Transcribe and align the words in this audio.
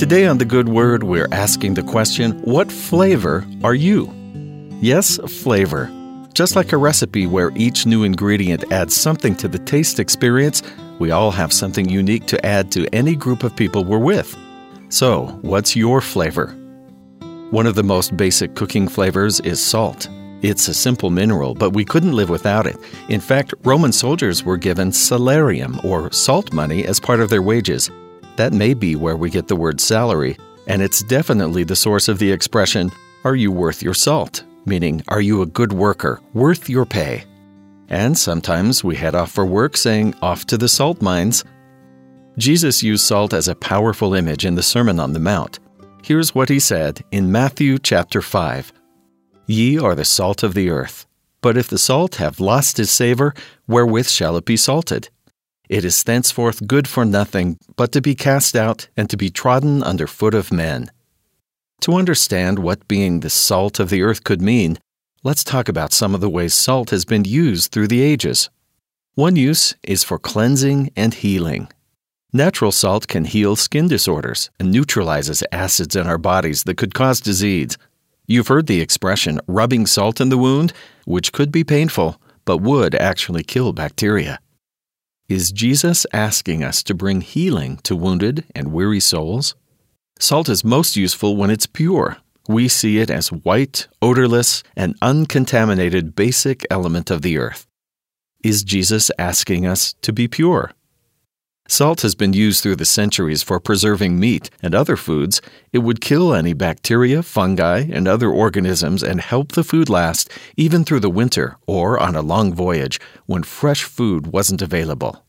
Today 0.00 0.26
on 0.26 0.38
The 0.38 0.46
Good 0.46 0.70
Word, 0.70 1.02
we're 1.02 1.28
asking 1.30 1.74
the 1.74 1.82
question 1.82 2.40
What 2.40 2.72
flavor 2.72 3.46
are 3.62 3.74
you? 3.74 4.10
Yes, 4.80 5.18
flavor. 5.28 5.90
Just 6.32 6.56
like 6.56 6.72
a 6.72 6.78
recipe 6.78 7.26
where 7.26 7.52
each 7.54 7.84
new 7.84 8.02
ingredient 8.02 8.72
adds 8.72 8.96
something 8.96 9.34
to 9.34 9.46
the 9.46 9.58
taste 9.58 10.00
experience, 10.00 10.62
we 10.98 11.10
all 11.10 11.30
have 11.30 11.52
something 11.52 11.86
unique 11.86 12.24
to 12.28 12.46
add 12.46 12.72
to 12.72 12.88
any 12.94 13.14
group 13.14 13.44
of 13.44 13.54
people 13.54 13.84
we're 13.84 13.98
with. 13.98 14.34
So, 14.88 15.38
what's 15.42 15.76
your 15.76 16.00
flavor? 16.00 16.46
One 17.50 17.66
of 17.66 17.74
the 17.74 17.82
most 17.82 18.16
basic 18.16 18.54
cooking 18.54 18.88
flavors 18.88 19.40
is 19.40 19.62
salt. 19.62 20.08
It's 20.40 20.66
a 20.66 20.72
simple 20.72 21.10
mineral, 21.10 21.54
but 21.54 21.74
we 21.74 21.84
couldn't 21.84 22.16
live 22.16 22.30
without 22.30 22.66
it. 22.66 22.78
In 23.10 23.20
fact, 23.20 23.52
Roman 23.64 23.92
soldiers 23.92 24.44
were 24.44 24.56
given 24.56 24.92
salarium, 24.92 25.78
or 25.84 26.10
salt 26.10 26.54
money, 26.54 26.86
as 26.86 26.98
part 26.98 27.20
of 27.20 27.28
their 27.28 27.42
wages. 27.42 27.90
That 28.40 28.54
may 28.54 28.72
be 28.72 28.96
where 28.96 29.18
we 29.18 29.28
get 29.28 29.48
the 29.48 29.54
word 29.54 29.82
salary, 29.82 30.34
and 30.66 30.80
it's 30.80 31.02
definitely 31.02 31.62
the 31.62 31.76
source 31.76 32.08
of 32.08 32.18
the 32.18 32.32
expression, 32.32 32.90
Are 33.22 33.36
you 33.36 33.52
worth 33.52 33.82
your 33.82 33.92
salt? 33.92 34.44
meaning, 34.64 35.02
Are 35.08 35.20
you 35.20 35.42
a 35.42 35.46
good 35.46 35.74
worker, 35.74 36.22
worth 36.32 36.66
your 36.66 36.86
pay? 36.86 37.24
And 37.90 38.16
sometimes 38.16 38.82
we 38.82 38.96
head 38.96 39.14
off 39.14 39.30
for 39.30 39.44
work 39.44 39.76
saying, 39.76 40.14
Off 40.22 40.46
to 40.46 40.56
the 40.56 40.70
salt 40.70 41.02
mines. 41.02 41.44
Jesus 42.38 42.82
used 42.82 43.04
salt 43.04 43.34
as 43.34 43.46
a 43.46 43.54
powerful 43.54 44.14
image 44.14 44.46
in 44.46 44.54
the 44.54 44.62
Sermon 44.62 44.98
on 44.98 45.12
the 45.12 45.20
Mount. 45.20 45.58
Here's 46.02 46.34
what 46.34 46.48
he 46.48 46.60
said 46.60 47.04
in 47.10 47.30
Matthew 47.30 47.76
chapter 47.76 48.22
5 48.22 48.72
Ye 49.48 49.78
are 49.78 49.94
the 49.94 50.06
salt 50.06 50.42
of 50.42 50.54
the 50.54 50.70
earth. 50.70 51.06
But 51.42 51.58
if 51.58 51.68
the 51.68 51.76
salt 51.76 52.14
have 52.14 52.40
lost 52.40 52.78
his 52.78 52.90
savour, 52.90 53.34
wherewith 53.68 54.08
shall 54.08 54.38
it 54.38 54.46
be 54.46 54.56
salted? 54.56 55.10
It 55.70 55.84
is 55.84 56.02
thenceforth 56.02 56.66
good 56.66 56.88
for 56.88 57.04
nothing 57.04 57.56
but 57.76 57.92
to 57.92 58.00
be 58.00 58.16
cast 58.16 58.56
out 58.56 58.88
and 58.96 59.08
to 59.08 59.16
be 59.16 59.30
trodden 59.30 59.84
under 59.84 60.08
foot 60.08 60.34
of 60.34 60.52
men. 60.52 60.90
To 61.82 61.94
understand 61.94 62.58
what 62.58 62.88
being 62.88 63.20
the 63.20 63.30
salt 63.30 63.78
of 63.78 63.88
the 63.88 64.02
earth 64.02 64.24
could 64.24 64.42
mean, 64.42 64.80
let's 65.22 65.44
talk 65.44 65.68
about 65.68 65.92
some 65.92 66.12
of 66.12 66.20
the 66.20 66.28
ways 66.28 66.54
salt 66.54 66.90
has 66.90 67.04
been 67.04 67.24
used 67.24 67.70
through 67.70 67.86
the 67.86 68.02
ages. 68.02 68.50
One 69.14 69.36
use 69.36 69.76
is 69.84 70.02
for 70.02 70.18
cleansing 70.18 70.90
and 70.96 71.14
healing. 71.14 71.68
Natural 72.32 72.72
salt 72.72 73.06
can 73.06 73.24
heal 73.24 73.54
skin 73.54 73.86
disorders 73.86 74.50
and 74.58 74.72
neutralizes 74.72 75.44
acids 75.52 75.94
in 75.94 76.08
our 76.08 76.18
bodies 76.18 76.64
that 76.64 76.78
could 76.78 76.94
cause 76.94 77.20
disease. 77.20 77.78
You've 78.26 78.48
heard 78.48 78.66
the 78.66 78.80
expression 78.80 79.38
rubbing 79.46 79.86
salt 79.86 80.20
in 80.20 80.30
the 80.30 80.38
wound, 80.38 80.72
which 81.04 81.30
could 81.30 81.52
be 81.52 81.62
painful, 81.62 82.20
but 82.44 82.58
would 82.58 82.96
actually 82.96 83.44
kill 83.44 83.72
bacteria. 83.72 84.40
Is 85.30 85.52
Jesus 85.52 86.08
asking 86.12 86.64
us 86.64 86.82
to 86.82 86.92
bring 86.92 87.20
healing 87.20 87.76
to 87.84 87.94
wounded 87.94 88.46
and 88.52 88.72
weary 88.72 88.98
souls? 88.98 89.54
Salt 90.18 90.48
is 90.48 90.64
most 90.64 90.96
useful 90.96 91.36
when 91.36 91.50
it's 91.50 91.66
pure. 91.66 92.16
We 92.48 92.66
see 92.66 92.98
it 92.98 93.12
as 93.12 93.30
white, 93.30 93.86
odorless, 94.02 94.64
and 94.74 94.96
uncontaminated 95.00 96.16
basic 96.16 96.66
element 96.68 97.12
of 97.12 97.22
the 97.22 97.38
earth. 97.38 97.68
Is 98.42 98.64
Jesus 98.64 99.12
asking 99.20 99.66
us 99.66 99.94
to 100.02 100.12
be 100.12 100.26
pure? 100.26 100.72
Salt 101.70 102.00
has 102.00 102.16
been 102.16 102.32
used 102.32 102.64
through 102.64 102.74
the 102.74 102.84
centuries 102.84 103.44
for 103.44 103.60
preserving 103.60 104.18
meat 104.18 104.50
and 104.60 104.74
other 104.74 104.96
foods. 104.96 105.40
It 105.72 105.78
would 105.78 106.00
kill 106.00 106.34
any 106.34 106.52
bacteria, 106.52 107.22
fungi, 107.22 107.86
and 107.92 108.08
other 108.08 108.28
organisms 108.28 109.04
and 109.04 109.20
help 109.20 109.52
the 109.52 109.62
food 109.62 109.88
last 109.88 110.28
even 110.56 110.82
through 110.82 110.98
the 110.98 111.08
winter 111.08 111.58
or 111.68 111.96
on 111.96 112.16
a 112.16 112.22
long 112.22 112.52
voyage 112.52 112.98
when 113.26 113.44
fresh 113.44 113.84
food 113.84 114.26
wasn't 114.32 114.60
available. 114.60 115.24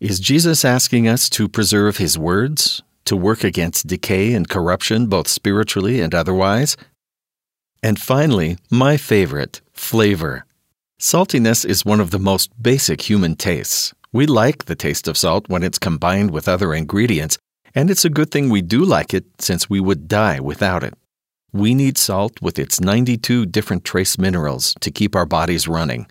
Is 0.00 0.18
Jesus 0.18 0.64
asking 0.64 1.06
us 1.06 1.30
to 1.30 1.48
preserve 1.48 1.98
His 1.98 2.18
words, 2.18 2.82
to 3.04 3.14
work 3.14 3.44
against 3.44 3.86
decay 3.86 4.34
and 4.34 4.48
corruption 4.48 5.06
both 5.06 5.28
spiritually 5.28 6.00
and 6.00 6.12
otherwise? 6.12 6.76
And 7.84 8.00
finally, 8.00 8.58
my 8.68 8.96
favorite, 8.96 9.60
flavor. 9.72 10.44
Saltiness 10.98 11.64
is 11.64 11.84
one 11.84 12.00
of 12.00 12.10
the 12.10 12.18
most 12.18 12.50
basic 12.60 13.02
human 13.02 13.36
tastes. 13.36 13.94
We 14.14 14.26
like 14.26 14.66
the 14.66 14.76
taste 14.76 15.08
of 15.08 15.16
salt 15.16 15.48
when 15.48 15.62
it's 15.62 15.78
combined 15.78 16.32
with 16.32 16.46
other 16.46 16.74
ingredients, 16.74 17.38
and 17.74 17.90
it's 17.90 18.04
a 18.04 18.10
good 18.10 18.30
thing 18.30 18.50
we 18.50 18.60
do 18.60 18.84
like 18.84 19.14
it 19.14 19.24
since 19.38 19.70
we 19.70 19.80
would 19.80 20.06
die 20.06 20.38
without 20.38 20.84
it. 20.84 20.92
We 21.50 21.74
need 21.74 21.96
salt 21.96 22.42
with 22.42 22.58
its 22.58 22.78
92 22.78 23.46
different 23.46 23.84
trace 23.84 24.18
minerals 24.18 24.74
to 24.82 24.90
keep 24.90 25.16
our 25.16 25.24
bodies 25.24 25.66
running. 25.66 26.08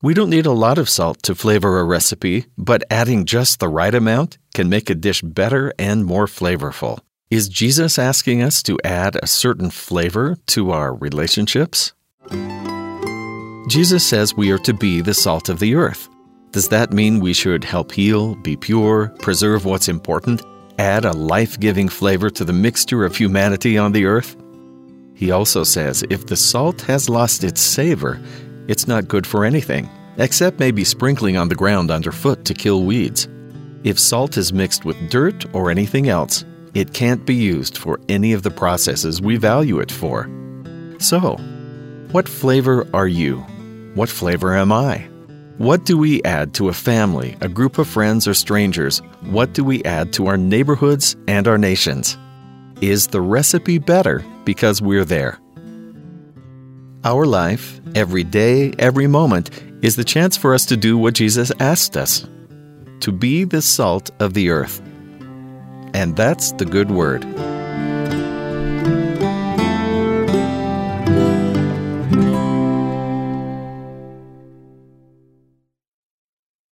We 0.00 0.14
don't 0.14 0.30
need 0.30 0.46
a 0.46 0.52
lot 0.52 0.78
of 0.78 0.88
salt 0.88 1.22
to 1.24 1.34
flavor 1.34 1.78
a 1.78 1.84
recipe, 1.84 2.46
but 2.56 2.84
adding 2.90 3.26
just 3.26 3.60
the 3.60 3.68
right 3.68 3.94
amount 3.94 4.38
can 4.54 4.70
make 4.70 4.88
a 4.88 4.94
dish 4.94 5.20
better 5.20 5.74
and 5.78 6.06
more 6.06 6.26
flavorful. 6.26 7.00
Is 7.30 7.50
Jesus 7.50 7.98
asking 7.98 8.42
us 8.42 8.62
to 8.62 8.78
add 8.82 9.18
a 9.22 9.26
certain 9.26 9.68
flavor 9.68 10.38
to 10.46 10.70
our 10.70 10.94
relationships? 10.94 11.92
Jesus 13.68 14.06
says 14.06 14.34
we 14.34 14.50
are 14.50 14.58
to 14.58 14.72
be 14.72 15.02
the 15.02 15.14
salt 15.14 15.50
of 15.50 15.58
the 15.58 15.74
earth. 15.74 16.08
Does 16.52 16.68
that 16.68 16.92
mean 16.92 17.20
we 17.20 17.32
should 17.32 17.64
help 17.64 17.92
heal, 17.92 18.34
be 18.34 18.58
pure, 18.58 19.08
preserve 19.20 19.64
what's 19.64 19.88
important, 19.88 20.42
add 20.78 21.06
a 21.06 21.12
life 21.12 21.58
giving 21.58 21.88
flavor 21.88 22.28
to 22.28 22.44
the 22.44 22.52
mixture 22.52 23.06
of 23.06 23.16
humanity 23.16 23.78
on 23.78 23.92
the 23.92 24.04
earth? 24.04 24.36
He 25.14 25.30
also 25.30 25.64
says 25.64 26.04
if 26.10 26.26
the 26.26 26.36
salt 26.36 26.82
has 26.82 27.08
lost 27.08 27.42
its 27.42 27.62
savor, 27.62 28.20
it's 28.68 28.86
not 28.86 29.08
good 29.08 29.26
for 29.26 29.46
anything, 29.46 29.88
except 30.18 30.60
maybe 30.60 30.84
sprinkling 30.84 31.38
on 31.38 31.48
the 31.48 31.54
ground 31.54 31.90
underfoot 31.90 32.44
to 32.44 32.52
kill 32.52 32.84
weeds. 32.84 33.28
If 33.82 33.98
salt 33.98 34.36
is 34.36 34.52
mixed 34.52 34.84
with 34.84 35.08
dirt 35.08 35.46
or 35.54 35.70
anything 35.70 36.10
else, 36.10 36.44
it 36.74 36.92
can't 36.92 37.24
be 37.24 37.34
used 37.34 37.78
for 37.78 37.98
any 38.10 38.34
of 38.34 38.42
the 38.42 38.50
processes 38.50 39.22
we 39.22 39.38
value 39.38 39.80
it 39.80 39.90
for. 39.90 40.28
So, 40.98 41.38
what 42.10 42.28
flavor 42.28 42.86
are 42.92 43.08
you? 43.08 43.38
What 43.94 44.10
flavor 44.10 44.54
am 44.54 44.70
I? 44.70 45.08
What 45.58 45.84
do 45.84 45.98
we 45.98 46.22
add 46.22 46.54
to 46.54 46.68
a 46.68 46.72
family, 46.72 47.36
a 47.40 47.48
group 47.48 47.78
of 47.78 47.86
friends, 47.86 48.26
or 48.26 48.34
strangers? 48.34 49.00
What 49.20 49.52
do 49.52 49.62
we 49.64 49.84
add 49.84 50.12
to 50.14 50.26
our 50.26 50.36
neighborhoods 50.36 51.14
and 51.28 51.46
our 51.46 51.58
nations? 51.58 52.16
Is 52.80 53.08
the 53.08 53.20
recipe 53.20 53.78
better 53.78 54.24
because 54.44 54.80
we're 54.80 55.04
there? 55.04 55.38
Our 57.04 57.26
life, 57.26 57.80
every 57.94 58.24
day, 58.24 58.72
every 58.78 59.06
moment, 59.06 59.50
is 59.82 59.96
the 59.96 60.04
chance 60.04 60.36
for 60.36 60.54
us 60.54 60.64
to 60.66 60.76
do 60.76 60.96
what 60.96 61.14
Jesus 61.14 61.52
asked 61.60 61.96
us 61.96 62.26
to 63.00 63.12
be 63.12 63.44
the 63.44 63.60
salt 63.60 64.10
of 64.20 64.32
the 64.32 64.50
earth. 64.50 64.80
And 65.92 66.16
that's 66.16 66.52
the 66.52 66.64
good 66.64 66.90
word. 66.90 67.24